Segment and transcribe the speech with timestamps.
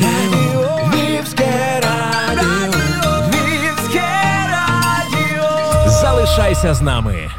[0.00, 2.72] радіо, радіо,
[3.32, 4.08] Львівське
[4.50, 5.90] радіо.
[5.90, 7.30] Залишайся з нами.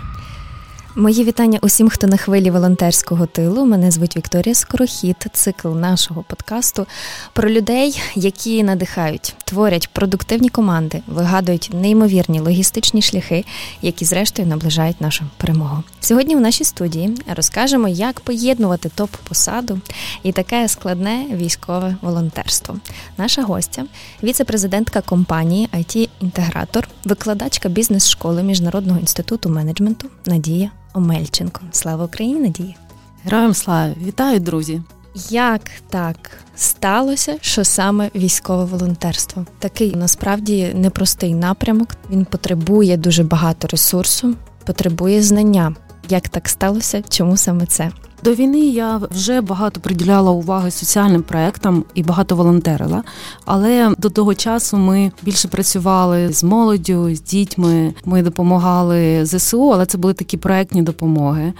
[0.95, 3.65] Мої вітання усім, хто на хвилі волонтерського тилу.
[3.65, 5.25] Мене звуть Вікторія Скорохід.
[5.33, 6.87] Цикл нашого подкасту
[7.33, 13.45] про людей, які надихають, творять продуктивні команди, вигадують неймовірні логістичні шляхи,
[13.81, 15.83] які зрештою наближають нашу перемогу.
[15.99, 19.79] Сьогодні в нашій студії розкажемо, як поєднувати топ-посаду
[20.23, 22.75] і таке складне військове волонтерство.
[23.17, 23.85] Наша гостя,
[24.23, 30.71] віце-президентка компанії it інтегратор викладачка бізнес-школи Міжнародного інституту менеджменту Надія.
[30.93, 31.61] Омельченко.
[31.71, 32.75] Слава Україні, Надії!
[33.23, 33.93] Героям слава!
[34.05, 34.81] Вітаю, друзі!
[35.29, 39.45] Як так сталося, що саме військове волонтерство?
[39.59, 41.89] Такий насправді непростий напрямок.
[42.09, 45.75] Він потребує дуже багато ресурсу, потребує знання.
[46.09, 47.03] Як так сталося?
[47.09, 47.91] Чому саме це?
[48.23, 53.03] До війни я вже багато приділяла уваги соціальним проектам і багато волонтерила.
[53.45, 57.93] Але до того часу ми більше працювали з молоддю, з дітьми.
[58.05, 61.53] Ми допомагали ЗСУ, але це були такі проектні допомоги.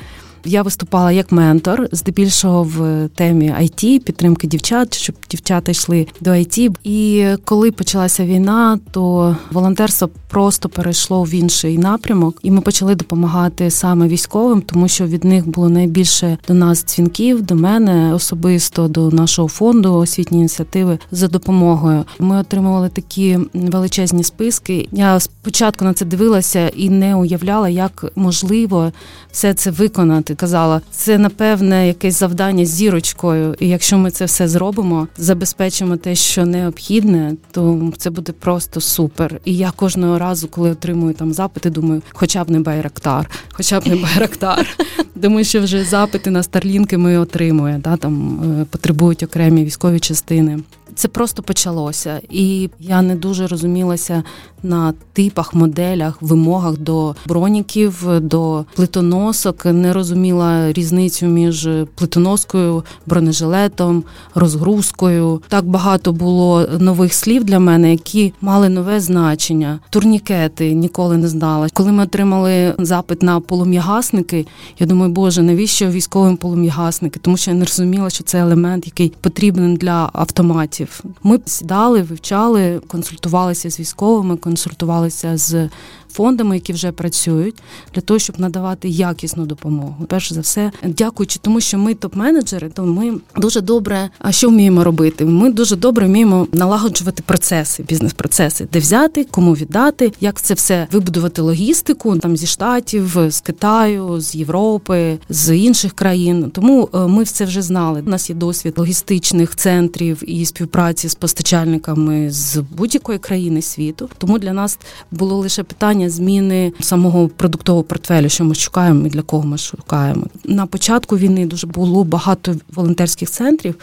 [0.46, 6.76] Я виступала як ментор, здебільшого в темі IT, підтримки дівчат, щоб дівчата йшли до IT.
[6.84, 13.72] І коли почалася війна, то волонтерство просто перейшло в інший напрямок, і ми почали допомагати
[13.72, 19.10] саме військовим, тому що від них було найбільше до нас дзвінків, до мене особисто, до
[19.10, 22.06] нашого фонду освітні ініціативи за допомогою.
[22.20, 24.88] Ми отримували такі величезні списки.
[24.92, 28.92] Я спочатку на це дивилася і не уявляла, як можливо
[29.32, 33.56] все це виконати ти казала, це напевне якесь завдання з зірочкою.
[33.60, 39.40] І якщо ми це все зробимо, забезпечимо те, що необхідне, то це буде просто супер.
[39.46, 43.88] І я кожного разу, коли отримую там запити, думаю, хоча б не байрактар, хоча б
[43.88, 44.68] не байрактар.
[45.22, 50.60] Тому що вже запити на старлінки ми отримуємо, да, там е, потребують окремі військові частини.
[50.96, 54.24] Це просто почалося, і я не дуже розумілася
[54.64, 59.66] на типах, моделях, вимогах до броніків, до плитоносок.
[59.66, 64.04] Не розуміла різницю між плитоноскою, бронежилетом,
[64.36, 65.42] розгрузкою.
[65.48, 69.80] Так багато було нових слів для мене, які мали нове значення.
[69.90, 71.68] Турнікети ніколи не знала.
[71.74, 74.48] Коли ми отримали запит на полум'ягасники,
[74.80, 77.20] я думаю, боже, навіщо військовим полум'ягасники?
[77.20, 80.81] Тому що я не розуміла, що це елемент, який потрібен для автоматів.
[81.24, 85.70] Ми сідали, вивчали, консультувалися з військовими консультувалися з
[86.14, 87.56] фондами, які вже працюють,
[87.96, 89.96] для того, щоб надавати якісну допомогу.
[90.08, 94.10] Перш за все, дякуючи тому, що ми топ-менеджери, то ми дуже добре.
[94.20, 95.26] А що вміємо робити?
[95.26, 101.42] Ми дуже добре вміємо налагоджувати процеси, бізнес-процеси, де взяти, кому віддати, як це все вибудувати
[101.42, 106.52] логістику там зі штатів, з Китаю, з Європи, з інших країн.
[106.54, 108.04] Тому е, ми все вже знали.
[108.08, 114.10] У нас є досвід логістичних центрів і співпраці з постачальниками з будь-якої країни світу.
[114.18, 114.80] Тому для нас
[115.12, 119.58] було лише питання питання зміни самого продуктового портфелю, що ми шукаємо і для кого ми
[119.58, 120.24] шукаємо.
[120.46, 123.76] На початку війни дуже було багато волонтерських центрів.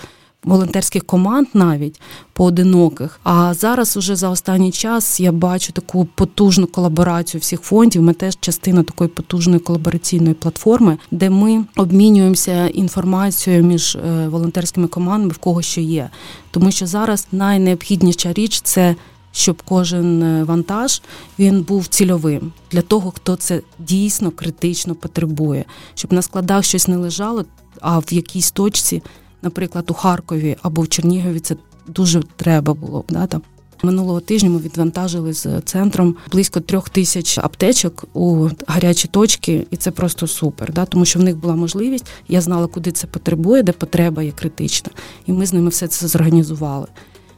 [0.45, 2.01] Волонтерських команд навіть
[2.33, 3.21] поодиноких.
[3.25, 8.03] А зараз, уже за останній час, я бачу таку потужну колаборацію всіх фондів.
[8.03, 15.33] Ми теж частина такої потужної колабораційної платформи, де ми обмінюємося інформацією між е, волонтерськими командами,
[15.33, 16.11] в кого що є.
[16.51, 18.95] Тому що зараз найнеобхідніша річ це
[19.33, 21.03] щоб кожен е, вантаж
[21.39, 26.97] він був цільовим для того, хто це дійсно критично потребує, щоб на складах щось не
[26.97, 27.45] лежало,
[27.81, 29.03] а в якійсь точці,
[29.43, 31.57] наприклад, у Харкові або в Чернігові, це
[31.87, 33.41] дуже треба було б да.
[33.83, 39.91] Минулого тижня ми відвантажили з центром близько трьох тисяч аптечок у гарячі точки, і це
[39.91, 40.73] просто супер.
[40.73, 40.85] Да?
[40.85, 42.07] Тому що в них була можливість.
[42.29, 44.91] Я знала, куди це потребує, де потреба є критична,
[45.27, 46.87] і ми з ними все це зорганізували.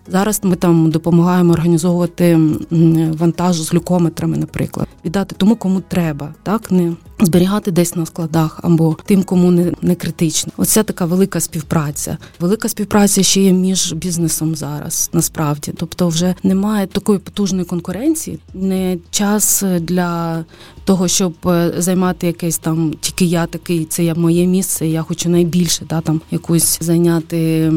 [0.09, 2.39] Зараз ми там допомагаємо організовувати
[3.19, 8.97] вантаж з глюкометрами, наприклад, віддати тому, кому треба, так не зберігати десь на складах або
[9.05, 10.53] тим, кому не не критично.
[10.57, 12.19] Оце така велика співпраця.
[12.41, 15.73] Велика співпраця ще є між бізнесом зараз, насправді.
[15.77, 20.45] Тобто, вже немає такої потужної конкуренції, не час для
[20.85, 24.87] того, щоб е, займати якесь там тільки я такий, це я моє місце.
[24.87, 27.73] Я хочу найбільше да там якусь зайняти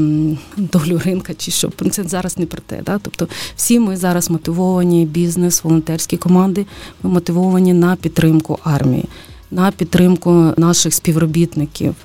[0.57, 2.81] долю ринка, чи що це зараз не про те.
[2.85, 2.99] Да?
[3.01, 6.65] Тобто, всі ми зараз мотивовані, бізнес, волонтерські команди,
[7.03, 9.05] ми мотивовані на підтримку армії
[9.53, 11.95] на підтримку наших співробітників.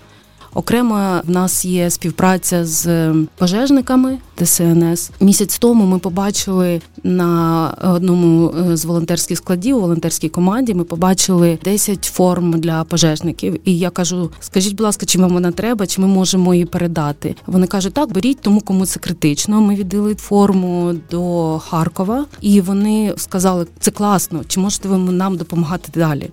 [0.55, 5.11] Окремо в нас є співпраця з пожежниками ДСНС.
[5.21, 10.75] Місяць тому ми побачили на одному е, з волонтерських складів у волонтерській команді.
[10.75, 13.61] Ми побачили 10 форм для пожежників.
[13.65, 17.35] І я кажу: скажіть, будь ласка, чи вам вона треба, чи ми можемо її передати?
[17.47, 19.61] Вони кажуть, так беріть, тому кому це критично.
[19.61, 25.93] Ми віддали форму до Харкова, і вони сказали, це класно, чи можете ви нам допомагати
[25.95, 26.31] далі?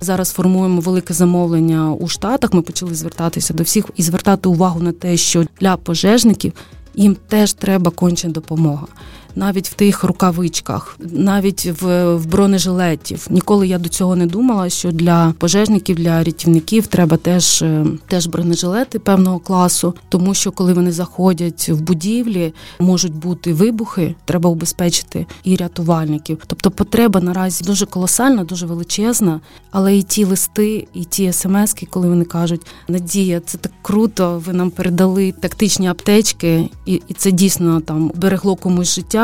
[0.00, 2.52] Зараз формуємо велике замовлення у штатах.
[2.52, 6.52] Ми почали звертатися до всіх і звертати увагу на те, що для пожежників
[6.94, 8.86] їм теж треба конче допомога
[9.34, 13.26] навіть в тих рукавичках, навіть в в бронежилетів.
[13.30, 18.26] Ніколи я до цього не думала, що для пожежників, для рятівників треба теж е, теж
[18.26, 25.26] бронежилети певного класу, тому що коли вони заходять в будівлі, можуть бути вибухи, треба убезпечити
[25.44, 26.38] і рятувальників.
[26.46, 29.40] Тобто потреба наразі дуже колосальна, дуже величезна,
[29.70, 34.42] але і ті листи, і ті смски, коли вони кажуть, Надія, це так круто.
[34.46, 39.17] Ви нам передали тактичні аптечки, і, і це дійсно там берегло комусь життя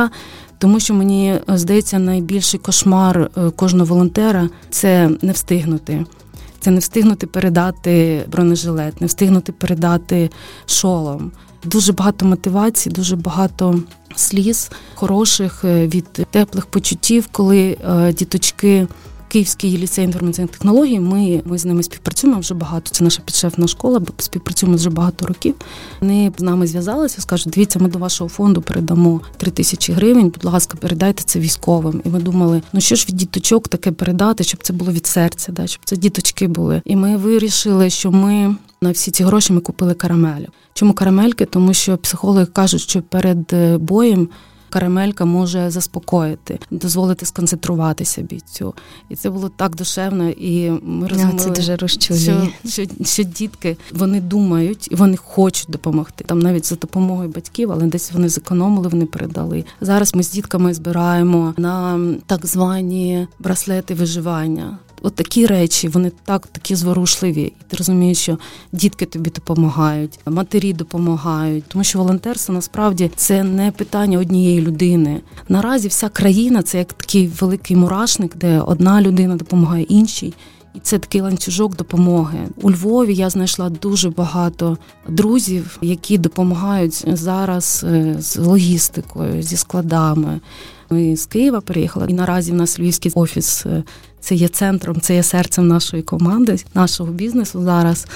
[0.58, 6.06] тому що мені е, здається, найбільший кошмар е, кожного волонтера це не встигнути.
[6.60, 10.30] Це не встигнути передати бронежилет, не встигнути передати
[10.66, 11.32] шолом.
[11.64, 13.80] Дуже багато мотивацій, дуже багато
[14.16, 17.76] сліз хороших е, від теплих почуттів, коли
[18.12, 18.86] діточки.
[19.34, 21.00] Київський ліцей інформаційних технологій.
[21.00, 22.90] Ми ми з ними співпрацюємо вже багато.
[22.90, 25.54] Це наша підшефна школа, співпрацюємо вже багато років.
[26.00, 30.28] Вони з нами зв'язалися, скажуть, дивіться, ми до вашого фонду передамо 3 тисячі гривень.
[30.28, 32.02] Будь ласка, передайте це військовим.
[32.04, 35.52] І ми думали, ну що ж від діточок таке передати, щоб це було від серця,
[35.52, 36.82] да, щоб це діточки були.
[36.84, 40.46] І ми вирішили, що ми на всі ці гроші ми купили карамелю.
[40.74, 41.44] Чому карамельки?
[41.44, 44.28] Тому що психологи кажуть, що перед е, боєм
[44.74, 48.74] карамелька може заспокоїти, дозволити сконцентруватися бійцю.
[49.08, 52.14] І це було так душевно, і ми розуміли, це дуже що,
[52.68, 56.24] що, що дітки вони думають і вони хочуть допомогти.
[56.24, 59.64] Там навіть за допомогою батьків, але десь вони зекономили, вони передали.
[59.80, 66.46] Зараз ми з дітками збираємо на так звані браслети виживання от такі речі, вони так
[66.46, 67.42] такі зворушливі.
[67.42, 68.38] І ти розумієш, що
[68.72, 75.20] дітки тобі допомагають, матері допомагають, тому що волонтерство насправді це не питання однієї людини.
[75.48, 80.34] Наразі вся країна це як такий великий мурашник, де одна людина допомагає іншій.
[80.74, 82.38] І це такий ланцюжок допомоги.
[82.62, 84.78] У Львові я знайшла дуже багато
[85.08, 90.40] друзів, які допомагають зараз е, з логістикою, зі складами.
[90.90, 93.82] Ми з Києва приїхали, і наразі в нас львівський офіс е,
[94.24, 98.06] це є центром, це є серцем нашої команди, нашого бізнесу зараз.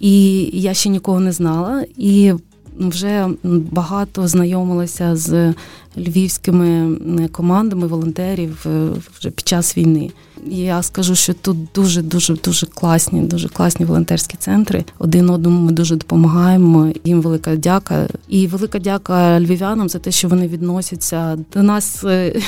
[0.00, 1.84] І я ще нікого не знала.
[1.96, 2.32] І
[2.78, 3.28] вже
[3.70, 5.54] багато знайомилася з
[5.96, 6.98] львівськими
[7.32, 8.88] командами волонтерів е,
[9.18, 10.10] вже під час війни.
[10.46, 14.84] Я скажу, що тут дуже дуже дуже класні, дуже класні волонтерські центри.
[14.98, 16.92] Один одному ми дуже допомагаємо.
[17.04, 18.08] Їм велика дяка.
[18.28, 22.04] І велика дяка львів'янам за те, що вони відносяться до нас.
[22.04, 22.40] Е,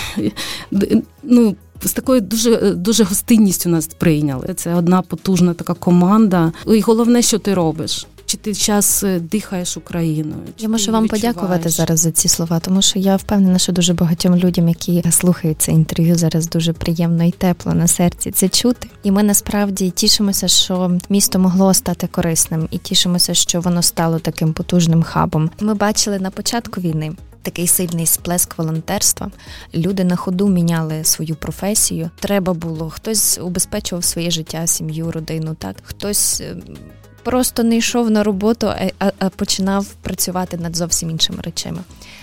[1.22, 4.54] ну з такою дуже дуже гостинністю нас прийняли.
[4.54, 6.52] Це одна потужна така команда.
[6.66, 8.06] І головне, що ти робиш.
[8.26, 10.42] Чи ти час е, дихаєш Україною?
[10.58, 14.36] Я можу вам подякувати зараз за ці слова, тому що я впевнена, що дуже багатьом
[14.36, 18.88] людям, які слухають це інтерв'ю, зараз дуже приємно і тепло на серці це чути.
[19.02, 24.52] І ми насправді тішимося, що місто могло стати корисним, і тішимося, що воно стало таким
[24.52, 25.50] потужним хабом.
[25.60, 27.12] Ми бачили на початку війни
[27.42, 29.30] такий сильний сплеск волонтерства.
[29.74, 32.10] Люди на ходу міняли свою професію.
[32.20, 35.56] Треба було хтось убезпечував своє життя, сім'ю, родину.
[35.58, 36.42] Так хтось.
[37.26, 38.66] Просто не йшов на роботу,
[38.98, 41.78] а, а починав працювати над зовсім іншими речами.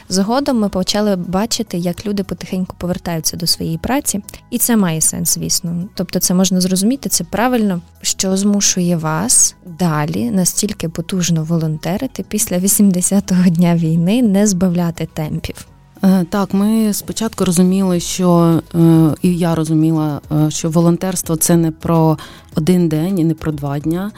[0.10, 5.34] Згодом ми почали бачити, як люди потихеньку повертаються до своєї праці, і це має сенс,
[5.34, 5.90] звісно.
[5.94, 13.50] Тобто, це можна зрозуміти, це правильно, що змушує вас далі настільки потужно волонтерити після 80-го
[13.50, 15.68] дня війни, не збавляти темпів.
[16.04, 18.80] Е, так, ми спочатку розуміли, що е,
[19.22, 22.18] і я розуміла, е, що волонтерство це не про
[22.56, 24.12] один день і не про два дня.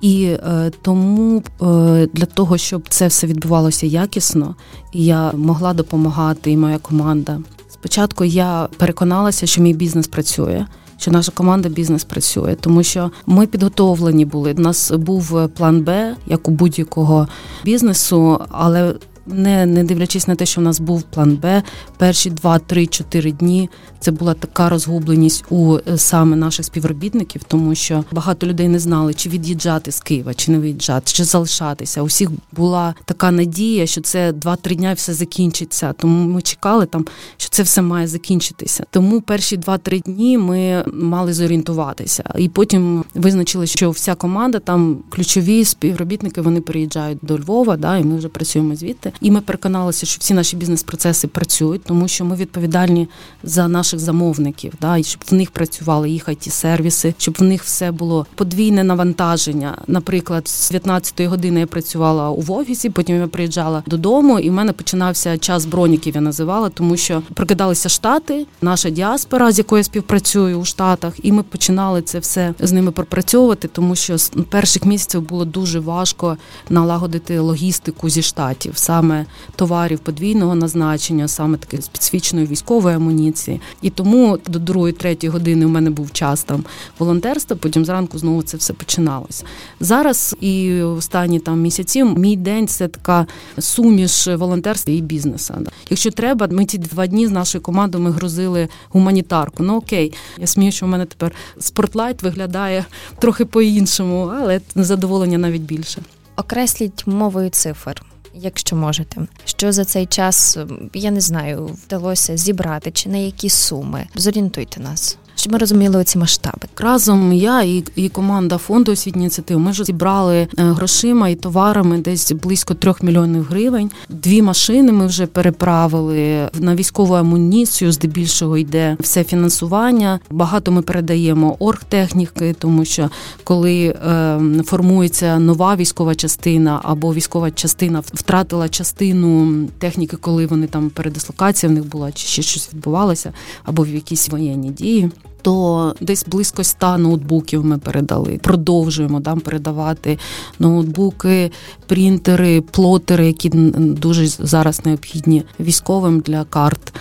[0.00, 4.54] І е, тому е, для того, щоб це все відбувалося якісно,
[4.92, 7.40] я могла допомагати, і моя команда.
[7.68, 10.66] Спочатку я переконалася, що мій бізнес працює.
[11.00, 14.54] Що наша команда бізнес працює, тому що ми підготовлені були.
[14.58, 17.28] У нас був план Б, як у будь-якого
[17.64, 18.94] бізнесу, але
[19.28, 21.62] не не дивлячись на те, що в нас був план Б,
[21.96, 23.70] перші 2-3-4 дні
[24.00, 29.14] це була така розгубленість у е, саме наших співробітників, тому що багато людей не знали,
[29.14, 32.02] чи від'їжджати з Києва, чи не від'їжджати, чи залишатися.
[32.02, 35.92] У всіх була така надія, що це 2-3 дня все закінчиться.
[35.92, 37.06] Тому ми чекали там,
[37.36, 38.84] що це все має закінчитися.
[38.90, 45.64] Тому перші 2-3 дні ми мали зорієнтуватися, і потім визначили, що вся команда там ключові
[45.64, 49.12] співробітники вони переїжджають до Львова, да, і ми вже працюємо звідти.
[49.20, 53.08] І ми переконалися, що всі наші бізнес-процеси працюють, тому що ми відповідальні
[53.42, 57.64] за наших замовників, да, і щоб в них працювали їх it сервіси, щоб в них
[57.64, 59.78] все було подвійне навантаження.
[59.86, 64.72] Наприклад, з 19-ї години я працювала у офісі, потім я приїжджала додому, і в мене
[64.72, 66.14] починався час броніків.
[66.14, 71.32] Я називала, тому що прокидалися штати, наша діаспора, з якою я співпрацюю у штатах, і
[71.32, 76.36] ми починали це все з ними пропрацьовувати, тому що з перших місяців було дуже важко
[76.70, 79.26] налагодити логістику зі штатів, саме
[79.56, 83.60] товарів подвійного назначення, саме таке специфічної військової амуніції.
[83.82, 86.64] І тому до другої, третьої години у мене був час там
[86.98, 87.56] волонтерства.
[87.56, 89.44] Потім зранку знову це все починалося.
[89.80, 93.26] Зараз і останні там місяці мій день це така
[93.58, 95.54] суміш волонтерства і бізнесу.
[95.90, 99.62] Якщо треба, ми ці два дні з нашою командою ми грузили гуманітарку.
[99.62, 102.84] Ну окей, я смію, що в мене тепер спортлайт виглядає
[103.18, 106.02] трохи по-іншому, але задоволення навіть більше.
[106.36, 108.02] Окресліть мовою цифр.
[108.34, 110.58] Якщо можете, що за цей час
[110.94, 114.06] я не знаю, вдалося зібрати чи на які суми?
[114.14, 116.68] Зорієнтуйте нас щоб ми розуміли ці масштаби.
[116.78, 121.98] Разом я і і команда фонду освітні ініціативи ми ж зібрали е, грошима і товарами
[121.98, 123.90] десь близько трьох мільйонів гривень.
[124.08, 127.92] Дві машини ми вже переправили на військову амуніцію.
[127.92, 130.20] Здебільшого йде все фінансування.
[130.30, 133.10] Багато ми передаємо оргтехніки, тому що
[133.44, 140.90] коли е, формується нова військова частина або військова частина втратила частину техніки, коли вони там
[140.90, 143.32] передислокація в них була, чи ще щось відбувалося,
[143.64, 145.10] або в якісь воєнні дії
[145.42, 148.38] то десь близько ста ноутбуків ми передали.
[148.42, 150.18] Продовжуємо там передавати
[150.58, 151.50] ноутбуки,
[151.86, 156.92] принтери, плотери, які дуже зараз необхідні військовим для карт.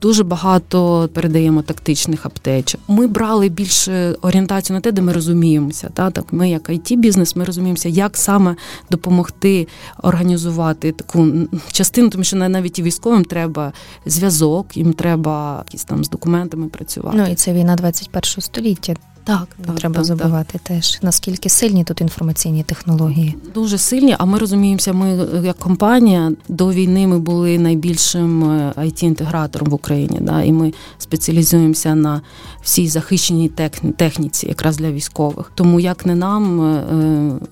[0.00, 2.80] Дуже багато передаємо тактичних аптечок.
[2.88, 5.90] Ми брали більше орієнтацію на те, де ми розуміємося.
[5.94, 8.56] Та так ми, як it бізнес, ми розуміємося, як саме
[8.90, 9.68] допомогти
[10.02, 11.28] організувати таку
[11.72, 13.72] частину, тому що навіть і військовим треба
[14.06, 17.16] зв'язок, їм треба якісь там з документами працювати.
[17.18, 18.94] Ну і це війна 21 століття.
[19.26, 20.62] Так, не так, треба так, забувати так.
[20.62, 23.34] теж наскільки сильні тут інформаційні технології.
[23.54, 24.16] Дуже сильні.
[24.18, 24.92] А ми розуміємося.
[24.92, 28.44] Ми як компанія до війни ми були найбільшим
[28.76, 30.18] it е, інтегратором в Україні.
[30.20, 32.20] Да, і ми спеціалізуємося на
[32.62, 33.48] всій захищеній
[33.96, 35.52] техніці, якраз для військових.
[35.54, 36.84] Тому як не нам е,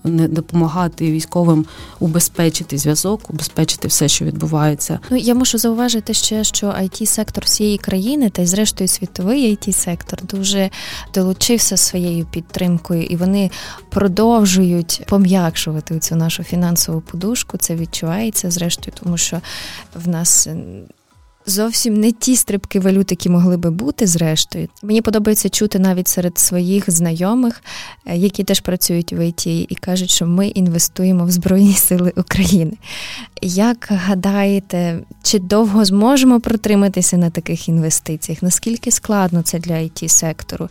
[0.04, 1.66] е, не допомагати військовим
[2.00, 4.98] убезпечити зв'язок, убезпечити все, що відбувається.
[5.10, 9.72] Ну я мушу зауважити ще, що it сектор всієї країни, та й зрештою світовий it
[9.72, 10.70] сектор дуже
[11.14, 13.50] долучився поділився своєю підтримкою, і вони
[13.90, 17.58] продовжують пом'якшувати цю нашу фінансову подушку.
[17.58, 19.40] Це відчувається зрештою, тому що
[19.94, 20.48] в нас
[21.46, 24.68] зовсім не ті стрибки валют, які могли би бути, зрештою.
[24.82, 27.62] Мені подобається чути навіть серед своїх знайомих,
[28.06, 32.72] е, які теж працюють в ІТ, і кажуть, що ми інвестуємо в Збройні Сили України.
[33.42, 38.42] Як гадаєте, чи довго зможемо протриматися на таких інвестиціях?
[38.42, 40.68] Наскільки складно це для it сектору?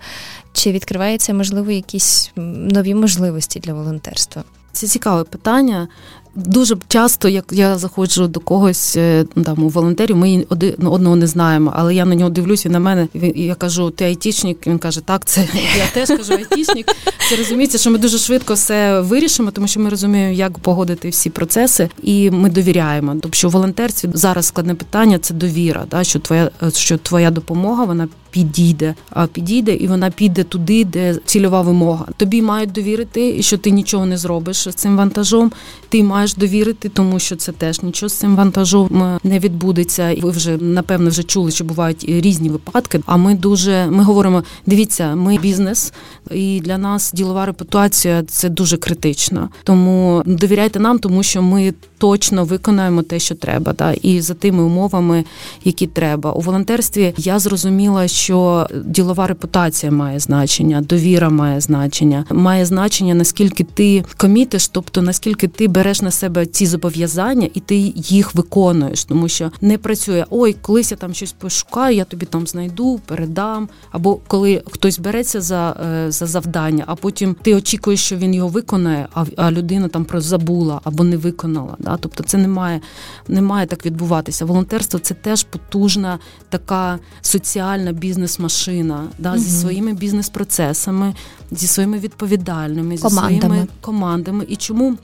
[0.53, 4.43] Чи відкриваються можливо якісь нові можливості для волонтерства?
[4.71, 5.87] Це цікаве питання.
[6.35, 11.15] Дуже часто, як я заходжу до когось е, там у волонтерів, ми один ну, одного
[11.15, 13.07] не знаємо, але я на нього дивлюся на мене.
[13.13, 14.67] і я кажу, ти айтішник.
[14.67, 15.41] Він каже, так, це
[15.77, 16.95] я теж кажу айтішник.
[17.29, 21.29] Це розуміється, що ми дуже швидко все вирішимо, тому що ми розуміємо, як погодити всі
[21.29, 23.15] процеси, і ми довіряємо.
[23.21, 25.85] Тобто, що волонтерстві зараз складне питання це довіра.
[25.91, 31.15] Да, що твоя що твоя допомога вона підійде, а підійде і вона піде туди, де
[31.25, 32.05] цільова вимога.
[32.17, 35.51] Тобі мають довірити, що ти нічого не зробиш з цим вантажом.
[35.89, 40.15] Ти маєш довірити, тому що це теж нічого з цим вантажом не відбудеться.
[40.21, 42.99] Ви вже напевно вже чули, що бувають різні випадки.
[43.05, 45.93] А ми дуже ми говоримо: дивіться, ми бізнес,
[46.31, 49.49] і для нас ділова репутація це дуже критично.
[49.63, 54.63] Тому довіряйте нам, тому що ми точно виконаємо те, що треба, да, і за тими
[54.63, 55.25] умовами,
[55.63, 56.31] які треба.
[56.31, 63.63] У волонтерстві я зрозуміла, що ділова репутація має значення, довіра має значення, має значення наскільки
[63.63, 69.27] ти комітиш, тобто наскільки ти береш на себе ці зобов'язання і ти їх виконуєш, тому
[69.27, 73.69] що не працює ой, колись я там щось пошукаю, я тобі там знайду, передам.
[73.91, 78.47] Або коли хтось береться за е, за завдання, а потім ти очікуєш, що він його
[78.47, 81.75] виконає, а а людина там про забула або не виконала.
[81.79, 81.92] Да?
[81.93, 81.97] Да?
[82.01, 82.81] Тобто це не має,
[83.27, 84.45] не має так відбуватися.
[84.45, 86.19] Волонтерство це теж потужна
[86.49, 89.29] така соціальна бізнес-машина да?
[89.29, 89.39] угу.
[89.39, 91.13] зі своїми бізнес-процесами,
[91.51, 94.45] зі своїми відповідальними, зі своїми командами.
[94.47, 94.97] І чому?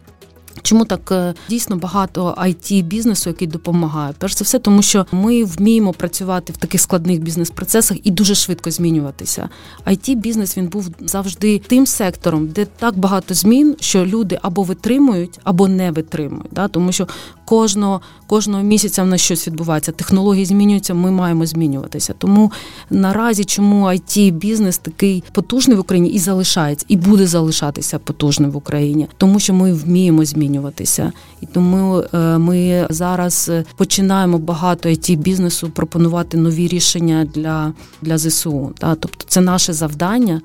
[0.61, 4.13] Чому так е, дійсно багато it бізнесу, який допомагає?
[4.17, 8.71] Перш за все, тому що ми вміємо працювати в таких складних бізнес-процесах і дуже швидко
[8.71, 9.49] змінюватися.
[9.87, 15.39] it бізнес він був завжди тим сектором, де так багато змін, що люди або витримують,
[15.43, 16.51] або не витримують.
[16.51, 16.67] Да?
[16.67, 17.07] Тому що
[17.49, 19.91] кожного кожного місяця в нас щось відбувається.
[19.91, 22.13] Технології змінюються, ми маємо змінюватися.
[22.17, 22.51] Тому
[22.89, 28.57] наразі, чому it бізнес такий потужний в Україні і залишається, і буде залишатися потужним в
[28.57, 35.69] Україні, тому що ми вміємо змінюватися, і тому е, ми зараз починаємо багато it бізнесу
[35.69, 38.71] пропонувати нові рішення для, для ЗСУ.
[38.79, 40.41] Тобто, це наше завдання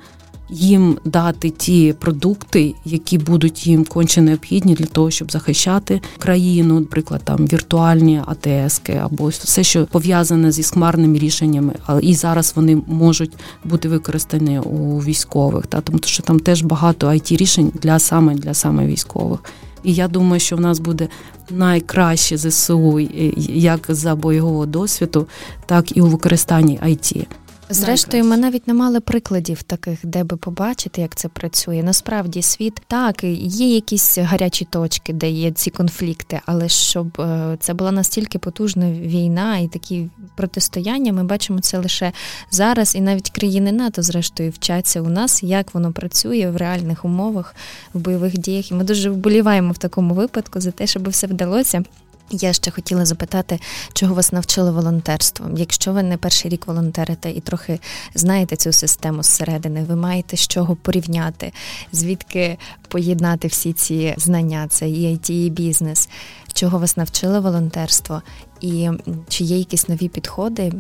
[0.50, 7.20] їм дати ті продукти, які будуть їм конче необхідні для того, щоб захищати країну, наприклад,
[7.24, 13.32] там віртуальні АТСки або все, що пов'язане зі хмарними рішеннями, але і зараз вони можуть
[13.64, 18.54] бути використані у військових, та тому що там теж багато it рішень для саме для
[18.54, 19.40] саме військових.
[19.84, 21.08] І я думаю, що в нас буде
[21.50, 23.00] найкраще ЗСУ
[23.48, 25.26] як за бойового досвіду,
[25.66, 27.26] так і у використанні IT.
[27.70, 31.82] Зрештою, ми навіть не мали прикладів таких, де би побачити, як це працює.
[31.82, 37.74] Насправді світ так є якісь гарячі точки, де є ці конфлікти, але щоб е, це
[37.74, 42.12] була настільки потужна війна і такі протистояння, ми бачимо це лише
[42.50, 47.54] зараз, і навіть країни НАТО, зрештою, вчаться у нас, як воно працює в реальних умовах,
[47.94, 48.70] в бойових діях.
[48.70, 51.84] І ми дуже вболіваємо в такому випадку за те, щоб все вдалося.
[52.30, 53.60] Я ще хотіла запитати,
[53.92, 55.46] чого вас навчили волонтерство.
[55.56, 57.80] Якщо ви не перший рік волонтерите і трохи
[58.14, 61.52] знаєте цю систему зсередини, ви маєте з чого порівняти,
[61.92, 66.08] звідки поєднати всі ці знання, це і IT, і бізнес,
[66.52, 68.22] чого вас навчили волонтерство,
[68.60, 68.90] і
[69.28, 70.72] чи є якісь нові підходи,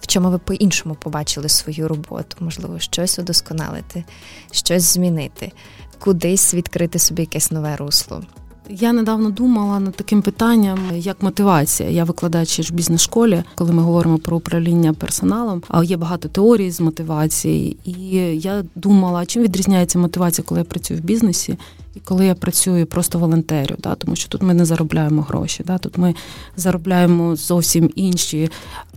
[0.00, 2.36] в чому ви по-іншому побачили свою роботу?
[2.40, 4.04] Можливо, щось удосконалити,
[4.50, 5.52] щось змінити,
[5.98, 8.22] кудись відкрити собі якесь нове русло.
[8.72, 11.90] Я недавно думала над таким питанням, як мотивація.
[11.90, 15.62] Я викладач в бізнес-школі, коли ми говоримо про управління персоналом.
[15.68, 17.92] А є багато теорій з мотивації, і
[18.40, 21.58] я думала, чим відрізняється мотивація, коли я працюю в бізнесі,
[21.94, 23.76] і коли я працюю просто волонтерю.
[23.78, 23.94] Да?
[23.94, 25.62] Тому що тут ми не заробляємо гроші.
[25.66, 25.78] Да?
[25.78, 26.14] Тут ми
[26.56, 28.50] заробляємо зовсім інші.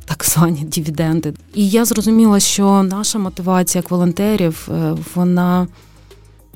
[0.06, 1.34] Так звані дивіденди.
[1.54, 5.68] І я зрозуміла, що наша мотивація як волонтерів, е, вона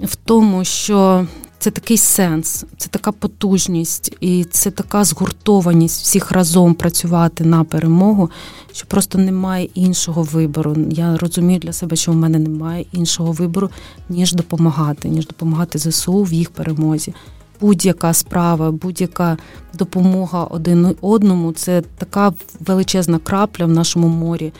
[0.01, 1.27] в тому, що
[1.59, 8.29] це такий сенс, це така потужність і це така згуртованість всіх разом працювати на перемогу,
[8.71, 10.75] що просто немає іншого вибору.
[10.89, 13.69] Я розумію для себе, що в мене немає іншого вибору,
[14.09, 17.13] ніж допомагати, ніж допомагати ЗСУ в їх перемозі.
[17.61, 19.37] Будь-яка справа, будь-яка
[19.73, 24.53] допомога один одному це така величезна крапля в нашому морі.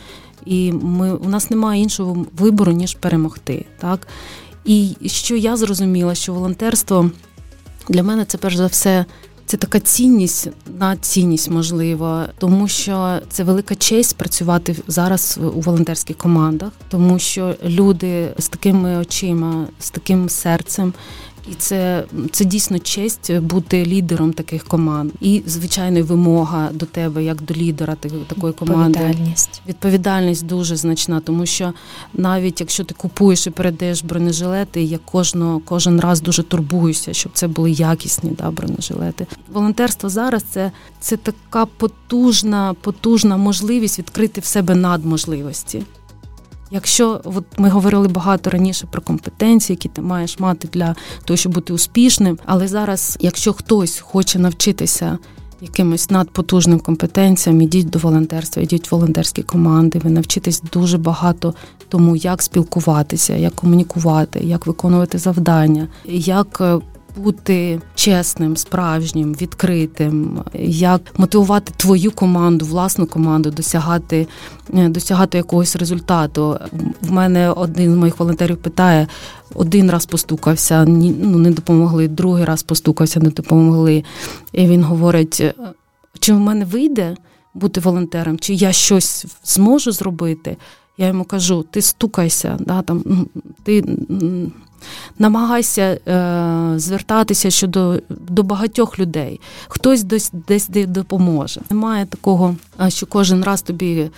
[0.45, 3.65] І ми у нас немає іншого вибору, ніж перемогти.
[3.79, 4.07] Так?
[4.67, 7.12] І що я зрозуміла, що волонтерство
[7.89, 9.06] для мене це перш за все.
[9.45, 10.49] Це така цінність,
[10.80, 17.56] на цінність можливо, тому що це велика честь працювати зараз у волонтерських командах, тому що
[17.65, 20.93] люди з такими очима, з таким серцем,
[21.51, 25.12] і це це дійсно честь бути лідером таких команд.
[25.21, 27.95] І звичайно, вимога до тебе, як до лідера
[28.27, 28.99] такої команди.
[28.99, 31.73] Відповідальність Відповідальність дуже значна, тому що
[32.13, 37.47] навіть якщо ти купуєш і передаєш бронежилети, я кожного кожен раз дуже турбуюся, щоб це
[37.47, 39.27] були якісні да, бронежилети.
[39.53, 45.83] Волонтерство зараз це це така потужна, потужна можливість відкрити в себе надможливості.
[46.71, 51.53] Якщо от ми говорили багато раніше про компетенції, які ти маєш мати для того, щоб
[51.53, 55.17] бути успішним, але зараз, якщо хтось хоче навчитися
[55.62, 61.53] якимось надпотужним компетенціям, ідіть до волонтерства, ідіть в волонтерські команди, ви навчитесь дуже багато
[61.89, 66.80] тому, як спілкуватися, як комунікувати, як виконувати завдання, як е,
[67.17, 74.27] бути чесним, справжнім, відкритим, як мотивувати твою команду, власну команду, досягати
[74.73, 76.60] е, досягати якогось результату.
[77.01, 79.08] В мене один з моїх волонтерів питає:
[79.56, 84.03] один раз постукався, ну не допомогли, другий раз постукався, не допомогли.
[84.51, 85.53] І він говорить: «Е,
[86.19, 87.15] чи в мене вийде
[87.53, 90.58] бути волонтером, чи я щось зможу зробити?
[90.97, 93.27] Я йому кажу: ти стукайся, да, там,
[93.63, 93.84] ти
[95.19, 99.39] Намагайся е, звертатися щодо до багатьох людей.
[99.67, 101.61] Хтось десь десь допоможе.
[101.69, 102.55] Немає такого,
[102.89, 104.09] що кожен раз тобі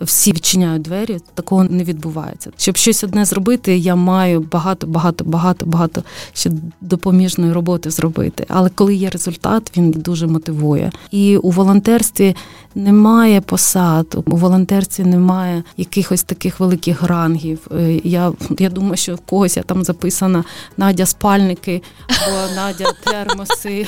[0.00, 1.18] всі відчиняють двері.
[1.34, 2.50] Такого не відбувається.
[2.56, 6.02] Щоб щось одне зробити, я маю багато, багато, багато, багато
[6.32, 6.50] ще
[6.80, 8.44] допоміжної роботи зробити.
[8.48, 10.92] Але коли є результат, він дуже мотивує.
[11.10, 12.36] І у волонтерстві
[12.78, 17.58] немає посад, у волонтерстві немає якихось таких великих рангів.
[17.78, 20.44] Е, я я думаю, що в когось я там записана
[20.76, 23.86] Надя спальники, або Надя термоси,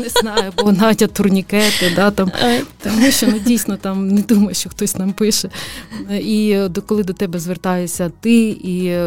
[0.00, 1.92] не знаю, або Надя турнікети.
[1.96, 2.32] Да, там,
[2.82, 5.50] Тому що ну, дійсно там не думаю, що хтось нам пише.
[6.10, 8.98] І коли до тебе звертаєшся ти, і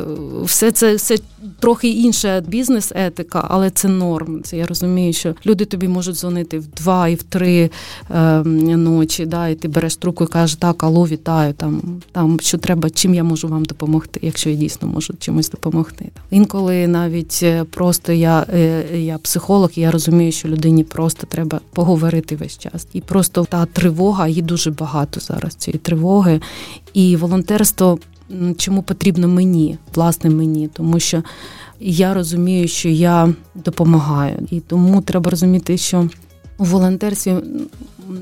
[0.43, 1.17] все це все
[1.59, 4.43] трохи інша бізнес-етика, але це норм.
[4.43, 7.69] Це я розумію, що люди тобі можуть дзвонити в два і в три
[8.11, 8.43] е,
[8.77, 12.89] ночі, да, і ти береш трубку і кажеш, так, алло, вітаю, там, там що треба,
[12.89, 16.09] чим я можу вам допомогти, якщо я дійсно можу чимось допомогти.
[16.31, 21.59] Інколи навіть е, просто я е, я психолог, і я розумію, що людині просто треба
[21.73, 22.87] поговорити весь час.
[22.93, 26.41] І просто та тривога, її дуже багато зараз цієї тривоги.
[26.93, 27.99] І волонтерство
[28.57, 31.23] чому потрібно мені, власне, мені, тому що
[31.79, 36.09] я розумію, що я допомагаю, і тому треба розуміти, що
[36.57, 37.35] у волонтерстві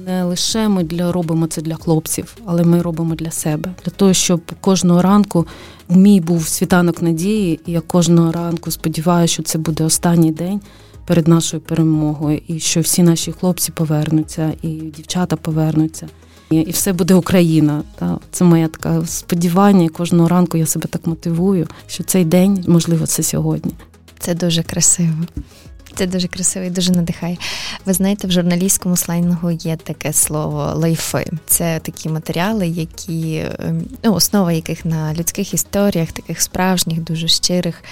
[0.05, 4.13] не лише ми для робимо це для хлопців, але ми робимо для себе, для того,
[4.13, 5.47] щоб кожного ранку
[5.89, 10.61] мій був світанок надії, і я кожного ранку сподіваюся, що це буде останній день.
[11.05, 16.07] Перед нашою перемогою, і що всі наші хлопці повернуться, і дівчата повернуться
[16.51, 17.83] і все буде Україна.
[17.95, 19.89] Та це моє таке сподівання.
[19.89, 23.71] Кожного ранку я себе так мотивую, що цей день можливо це сьогодні.
[24.19, 25.15] Це дуже красиво.
[25.95, 27.37] Це дуже красиво і дуже надихає.
[27.85, 31.25] Ви знаєте, в журналістському слайнгу є таке слово лайфи.
[31.45, 37.83] Це такі матеріали, які ем, ну, основа яких на людських історіях, таких справжніх, дуже щирих.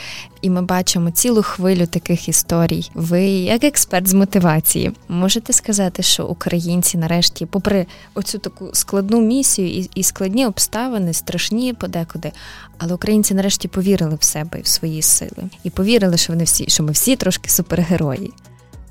[0.42, 2.92] І ми бачимо цілу хвилю таких історій.
[2.94, 9.88] Ви, як експерт з мотивації, можете сказати, що українці, нарешті, попри оцю таку складну місію
[9.96, 12.32] і, складні обставини, страшні подекуди,
[12.78, 16.66] але українці нарешті повірили в себе і в свої сили, і повірили, що вони всі,
[16.68, 18.34] що ми всі трошки супергерої.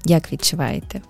[0.04, 1.00] Як відчуваєте?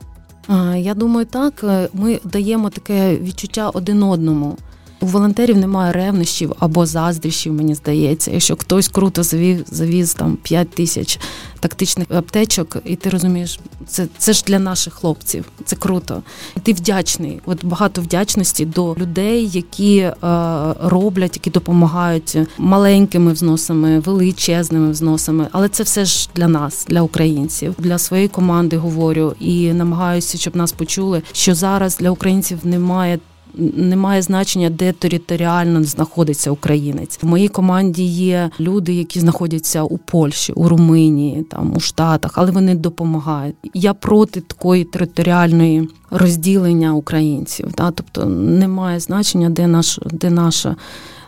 [0.77, 4.57] Я думаю, так ми даємо таке відчуття один одному.
[5.01, 8.31] У волонтерів немає ревнощів або заздріщів, мені здається.
[8.31, 11.19] Якщо хтось круто завів, завіз там 5 тисяч
[11.61, 16.23] тактичних аптечок, і ти розумієш, це це ж для наших хлопців, це круто.
[16.57, 17.41] І ти вдячний.
[17.47, 20.15] От багато вдячності до людей, які е,
[20.83, 25.49] роблять, які допомагають маленькими взносами, величезними взносами.
[25.53, 30.57] Але це все ж для нас, для українців, для своєї команди говорю і намагаюся, щоб
[30.57, 33.19] нас почули, що зараз для українців немає
[33.77, 37.19] немає значення, де територіально знаходиться українець.
[37.23, 42.51] В моїй команді є люди, які знаходяться у Польщі, у Румунії, там у Штатах, але
[42.51, 43.57] вони допомагають.
[43.75, 47.69] Я проти такої територіальної розділення українців.
[47.77, 47.91] Да?
[47.91, 50.77] Тобто немає значення, де наш де наша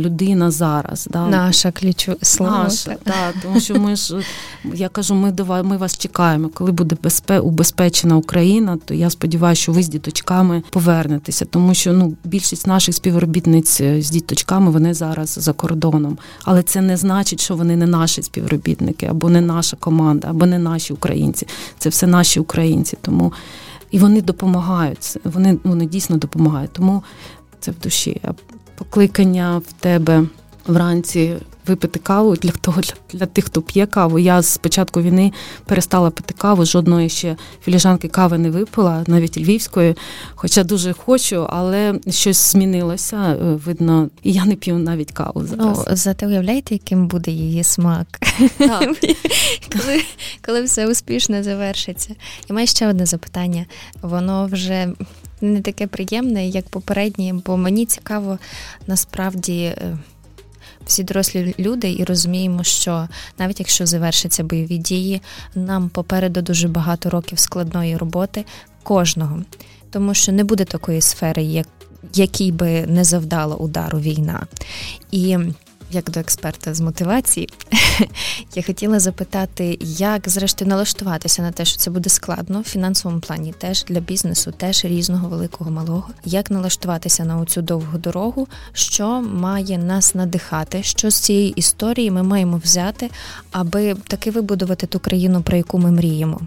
[0.00, 1.08] людина зараз.
[1.12, 1.28] Да?
[1.28, 2.52] Наша ключу слово.
[2.52, 4.14] Наша, да, тому що ми ж
[4.74, 6.48] я кажу, ми до ми вас чекаємо.
[6.54, 11.92] Коли буде безпе, убезпечена Україна, то я сподіваюся, що ви з діточками повернетеся, тому що
[11.92, 16.18] ну більшість наших співробітниць е, з діточками вони зараз за кордоном.
[16.44, 20.58] Але це не значить, що вони не наші співробітники, або не наша команда, або не
[20.58, 21.46] наші українці.
[21.78, 22.96] Це все наші українці.
[23.02, 23.32] Тому
[23.90, 25.18] і вони допомагають.
[25.24, 26.72] Вони вони дійсно допомагають.
[26.72, 27.02] Тому
[27.60, 28.20] це в душі.
[28.78, 30.24] Покликання в тебе
[30.66, 31.36] вранці
[31.70, 34.18] випити каву для того, для, для тих, хто п'є каву.
[34.18, 35.32] Я з початку війни
[35.64, 39.96] перестала пити каву, жодної ще філіжанки кави не випила, навіть львівської.
[40.34, 43.16] Хоча дуже хочу, але щось змінилося.
[43.16, 45.84] Е, видно, і я не п'ю навіть каву зараз.
[45.88, 48.06] Ну, Зате уявляєте, яким буде її смак,
[48.58, 48.96] так.
[49.72, 50.02] коли
[50.46, 52.14] коли все успішно завершиться.
[52.50, 53.66] І маю ще одне запитання.
[54.02, 54.88] Воно вже.
[55.42, 58.38] Не таке приємне, як попереднє, бо мені цікаво
[58.86, 59.98] насправді е,
[60.86, 65.22] всі дорослі люди і розуміємо, що навіть якщо завершаться бойові дії,
[65.54, 68.44] нам попереду дуже багато років складної роботи
[68.82, 69.42] кожного,
[69.90, 71.66] тому що не буде такої сфери, як
[72.14, 74.46] якій би не завдала удару війна.
[75.10, 75.38] І
[75.90, 77.48] як до експерта з мотивації,
[78.54, 83.54] я хотіла запитати, як зрештою налаштуватися на те, що це буде складно в фінансовому плані,
[83.58, 86.08] теж для бізнесу, теж різного великого малого.
[86.24, 92.22] Як налаштуватися на цю довгу дорогу, що має нас надихати, що з цієї історії ми
[92.22, 93.10] маємо взяти,
[93.50, 96.40] аби таки вибудувати ту країну, про яку ми мріємо.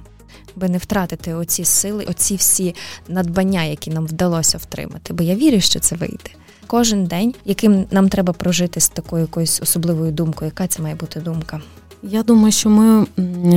[0.55, 2.75] Би не втратити оці сили, оці всі
[3.07, 5.13] надбання, які нам вдалося втримати.
[5.13, 6.29] Бо я вірю, що це вийде
[6.67, 10.49] кожен день, яким нам треба прожити з такою якоюсь особливою думкою.
[10.49, 11.61] Яка це має бути думка?
[12.09, 13.05] Я думаю, що ми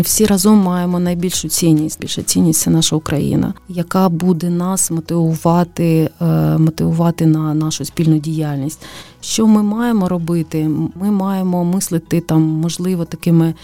[0.03, 2.01] всі разом маємо найбільшу цінність.
[2.01, 6.25] Більша цінність це наша Україна, яка буде нас мотивувати, е,
[6.59, 8.81] мотивувати на нашу спільну діяльність.
[9.21, 10.71] Що ми маємо робити?
[10.95, 13.55] Ми маємо мислити там, можливо, такими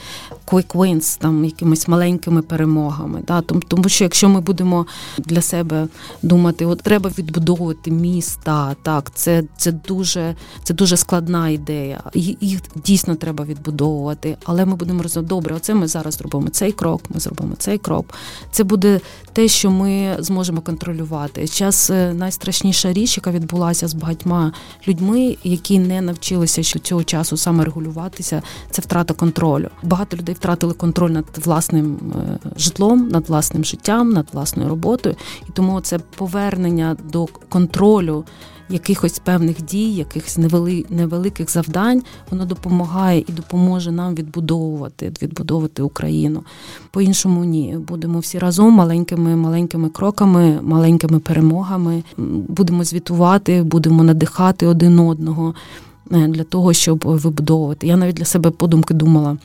[0.47, 3.23] quick wins, там якимись маленькими перемогами.
[3.27, 3.40] Да?
[3.40, 4.87] Тому, тому що якщо ми будемо
[5.18, 5.87] для себе
[6.23, 12.03] думати, от треба відбудовувати міста, так це це дуже це дуже складна ідея.
[12.40, 17.02] Їх дійсно треба відбудовувати, але ми будемо розуміти, добре, оце ми зараз зробимо цей крок,
[17.14, 18.14] ми зробимо цей крок.
[18.50, 19.00] Це буде
[19.32, 21.46] те, що ми зможемо контролювати.
[21.46, 24.52] Зараз е, найстрашніша річ, яка відбулася з багатьма
[24.88, 29.68] людьми які не навчилися що цього часу саме регулюватися, це втрата контролю.
[29.82, 35.16] Багато людей втратили контроль над власним е, житлом, над власним життям, над власною роботою,
[35.48, 38.24] і тому це повернення до контролю.
[38.68, 46.42] Якихось певних дій, якихось невели, невеликих завдань, воно допомагає і допоможе нам відбудовувати відбудовувати Україну.
[46.90, 47.79] По-іншому ні.
[47.88, 52.03] Будемо всі разом маленькими маленькими кроками, маленькими перемогами.
[52.48, 55.55] Будемо звітувати, будемо надихати один одного
[56.12, 57.87] е, для того, щоб вибудовувати.
[57.87, 59.37] Я навіть для себе подумки думала.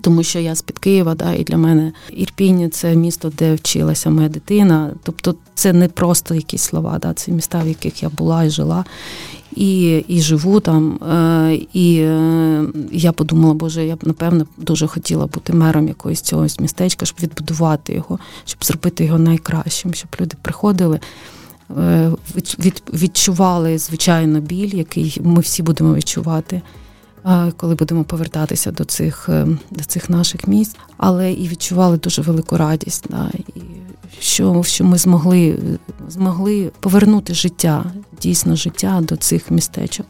[0.00, 4.10] Тому що я з під Києва, да, і для мене Ірпінь це місто, де вчилася
[4.10, 4.90] моя дитина.
[5.02, 8.84] Тобто це не просто якісь слова, да, це міста, в яких я була і жила,
[9.56, 10.96] і і живу там.
[10.96, 16.46] Е, і е, я подумала, боже, я б напевно дуже хотіла бути мером якогось цього
[16.60, 21.00] містечка, щоб відбудувати його, щоб зробити його найкращим, щоб люди приходили.
[21.78, 22.10] Е,
[22.92, 26.62] відчували звичайно біль, який ми всі будемо відчувати
[27.56, 32.56] коли будемо повертатися до цих е, до цих наших місць, але і відчували дуже велику
[32.56, 33.60] радість, да, і
[34.20, 35.58] що що ми змогли
[36.08, 37.84] змогли повернути життя,
[38.22, 40.06] дійсно життя до цих містечок.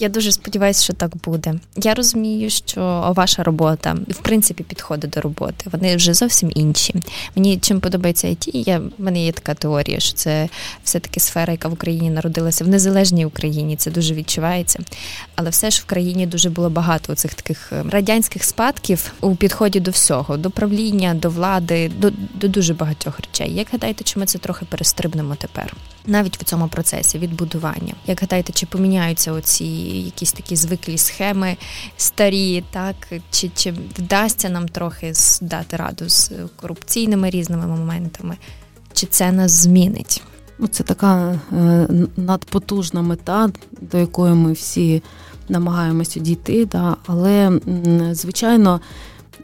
[0.00, 1.54] Я дуже сподіваюся, що так буде.
[1.76, 5.70] Я розумію, що ваша робота і в принципі підходить до роботи.
[5.72, 6.94] Вони вже зовсім інші.
[7.36, 10.48] Мені чим подобається IT, я в мене є така теорія, що це
[10.84, 13.76] все-таки сфера, яка в Україні народилася в незалежній Україні.
[13.76, 14.78] Це дуже відчувається.
[15.34, 19.80] Але все ж в країні дуже було багато цих таких е, радянських спадків у підході
[19.80, 23.54] до всього, до правління, до влади, до, до дуже багатьох речей.
[23.54, 25.76] Як гадаєте, чи ми це трохи перестрибнемо тепер?
[26.06, 27.94] Навіть в цьому процесі відбудування.
[28.06, 31.56] Як гадаєте, чи поміняються оці якісь такі звиклі схеми
[31.96, 32.96] старі, так
[33.30, 38.36] чи чи вдасться нам трохи дати раду з корупційними різними моментами,
[38.92, 40.22] чи це нас змінить?
[40.58, 43.50] Ну, це така е, надпотужна мета,
[43.80, 45.02] до якої ми всі
[45.48, 47.60] намагаємося дійти, да, але
[48.12, 48.80] звичайно.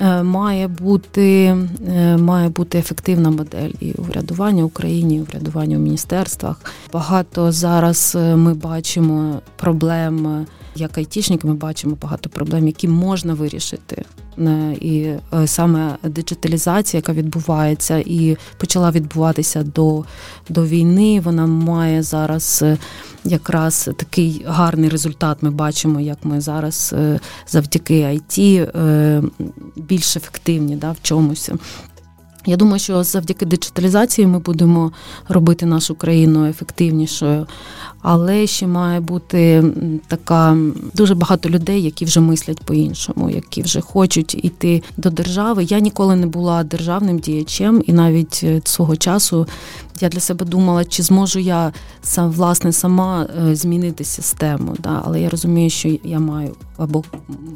[0.00, 1.56] Е, має бути
[1.88, 6.61] е, має бути ефективна модель і урядування в Україні, і урядування в міністерствах.
[6.92, 14.04] Багато зараз е, ми бачимо проблем, як айтішники, ми бачимо багато проблем, які можна вирішити.
[14.80, 15.12] І
[15.46, 20.04] саме диджиталізація, яка відбувається і почала відбуватися до,
[20.48, 22.64] до війни, вона має зараз
[23.26, 25.38] якраз такий гарний результат.
[25.42, 28.40] Ми бачимо, як ми зараз е, завдяки IT
[28.78, 29.22] е,
[29.76, 31.50] більш ефективні да, в чомусь.
[32.46, 34.92] Я думаю, що завдяки диджиталізації ми будемо
[35.28, 37.46] робити нашу країну ефективнішою,
[38.02, 39.64] але ще має бути
[40.09, 40.56] така
[40.94, 45.64] дуже багато людей, які вже мислять по-іншому, які вже хочуть йти до держави.
[45.64, 49.46] Я ніколи не була державним діячем, і навіть е, свого часу
[50.00, 54.74] я для себе думала, чи зможу я сам власне сама е, змінити систему.
[54.78, 55.02] Да?
[55.04, 57.04] Але я розумію, що я маю або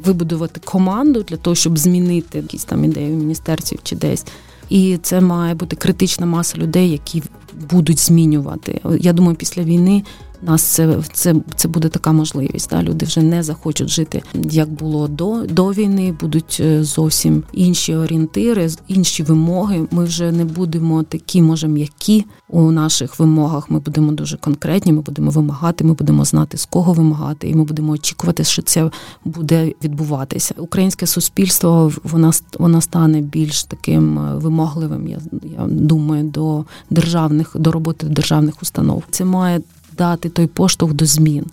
[0.05, 4.25] вибудувати команду для того, щоб змінити якісь там ідеї в міністерстві чи десь.
[4.71, 7.23] І це має бути критична маса людей, які
[7.71, 8.81] будуть змінювати.
[8.99, 10.03] Я думаю, після війни
[10.41, 12.69] нас це це, це буде така можливість.
[12.69, 12.83] Да?
[12.83, 16.15] Люди вже не захочуть жити як було до до війни.
[16.19, 19.87] Будуть е, зовсім інші орієнтири, інші вимоги.
[19.91, 23.69] Ми вже не будемо такі, може, м'які у наших вимогах.
[23.69, 24.93] Ми будемо дуже конкретні.
[24.93, 25.83] Ми будемо вимагати.
[25.83, 28.91] Ми будемо знати з кого вимагати, і ми будемо очікувати, що це
[29.25, 30.53] буде відбуватися.
[30.57, 35.07] Українське суспільство вона вона стане більш таким е, вимогливим.
[35.07, 35.17] Я
[35.59, 39.03] я думаю, до державних до роботи державних установ.
[39.11, 39.61] Це має
[39.97, 41.45] дати той поштовх до змін.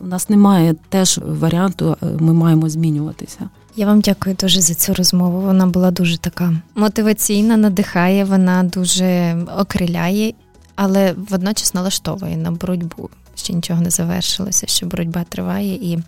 [0.00, 3.48] У нас немає теж варіанту, е, ми маємо змінюватися.
[3.76, 5.40] Я вам дякую дуже за цю розмову.
[5.40, 10.34] Вона була дуже така мотиваційна, надихає, вона дуже окриляє,
[10.76, 15.74] але водночас налаштовує на боротьбу ще нічого не завершилося, що боротьба триває.
[15.74, 15.98] І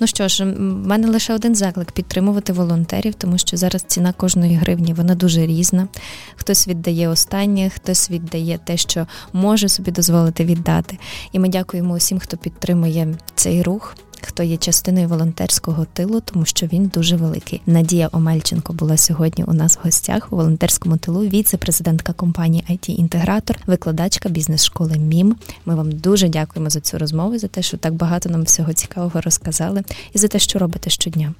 [0.00, 4.54] ну що ж, в мене лише один заклик підтримувати волонтерів, тому що зараз ціна кожної
[4.54, 5.88] гривні вона дуже різна.
[6.36, 10.98] Хтось віддає останнє, хтось віддає те, що може собі дозволити віддати.
[11.32, 13.96] І ми дякуємо усім, хто підтримує цей рух.
[14.26, 17.62] Хто є частиною волонтерського тилу, тому що він дуже великий.
[17.66, 21.20] Надія Омельченко була сьогодні у нас в гостях у волонтерському тилу.
[21.20, 25.36] Віце-президентка компанії it інтегратор викладачка бізнес-школи МІМ.
[25.66, 29.20] Ми вам дуже дякуємо за цю розмову, за те, що так багато нам всього цікавого
[29.20, 29.82] розказали,
[30.12, 31.34] і за те, що робите щодня.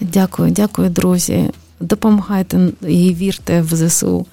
[0.00, 1.50] Дякую, дякую, друзі.
[1.80, 4.26] Допомагайте і вірте в ЗСУ.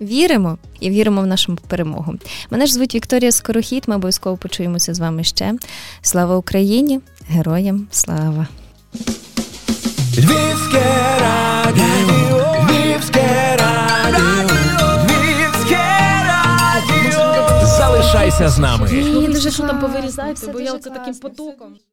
[0.00, 2.14] Віримо і віримо в нашу перемогу.
[2.50, 3.84] Мене ж звуть Вікторія Скорохід.
[3.86, 5.54] Ми обов'язково почуємося з вами ще.
[6.02, 7.00] Слава Україні!
[7.28, 8.46] Героям слава!
[10.16, 10.84] Львівське
[11.20, 14.56] радіо, Львівське радіо,
[15.04, 15.86] Львівське
[16.26, 17.66] радіо.
[17.66, 18.88] Залишайся з нами.
[18.92, 21.74] Мені дуже що там повирізайте, бо я оце таким потоком.